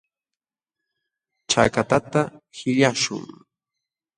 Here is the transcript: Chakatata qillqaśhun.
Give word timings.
Chakatata 1.49 2.21
qillqaśhun. 2.55 3.25